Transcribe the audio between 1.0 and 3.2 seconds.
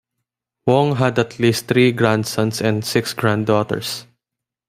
at least three grandsons and six